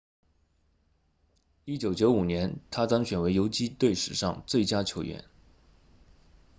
[1.65, 5.25] 1995年他当选为游击队史上最佳球员